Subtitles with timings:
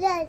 [0.00, 0.28] Yes.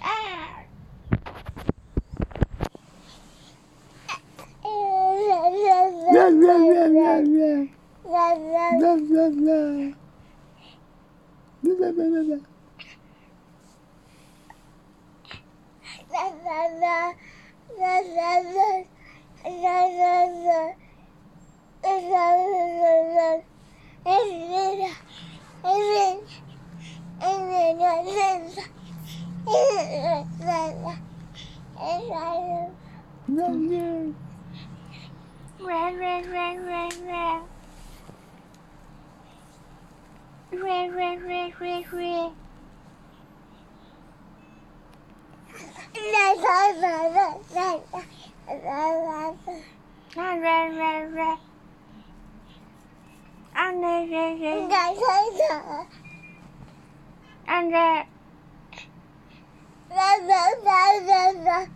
[0.00, 0.55] Ah!
[6.12, 7.66] да да да да да
[35.58, 37.40] Rah, rah, rah, rah, rah.
[40.52, 42.30] Rah, rah, rah, rah, rah.
[45.96, 47.68] La la la la la
[48.48, 49.32] la la
[50.16, 51.36] la la la la.
[53.56, 54.82] And the and the
[57.48, 58.04] and the
[59.90, 61.75] la la la la la.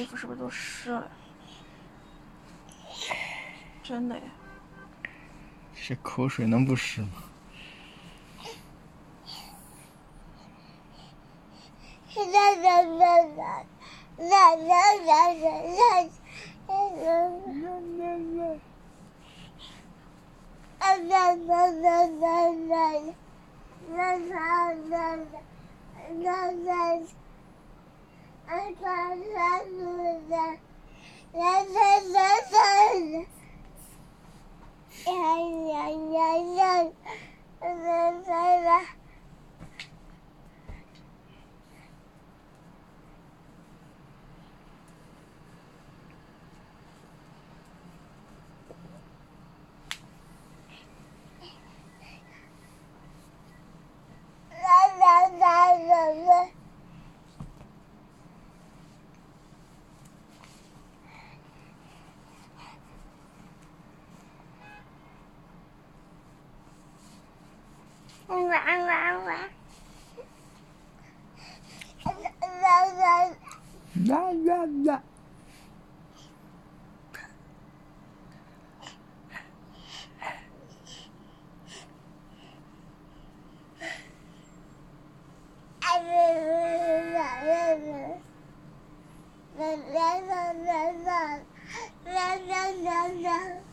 [0.00, 1.10] 衣服是不是都湿了
[3.82, 4.22] 真的呀。
[5.86, 7.08] 这口水能不湿吗？
[28.50, 28.80] Thank
[33.20, 33.29] you.
[68.50, 69.48] 啦啦啦！
[89.60, 91.40] 啦啦啦啦啦
[92.04, 93.69] 啦啦啦啦